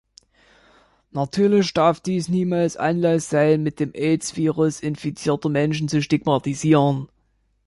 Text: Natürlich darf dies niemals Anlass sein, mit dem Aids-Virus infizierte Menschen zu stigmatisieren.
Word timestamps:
Natürlich 1.11 1.75
darf 1.75 1.99
dies 1.99 2.27
niemals 2.27 2.75
Anlass 2.75 3.29
sein, 3.29 3.61
mit 3.61 3.79
dem 3.79 3.93
Aids-Virus 3.93 4.79
infizierte 4.79 5.47
Menschen 5.47 5.89
zu 5.89 6.01
stigmatisieren. 6.01 7.07